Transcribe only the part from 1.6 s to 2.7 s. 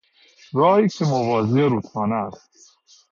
رودخانه است